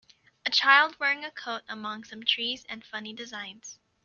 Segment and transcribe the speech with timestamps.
[0.47, 3.77] A child wearing a coat among some trees and funny designs.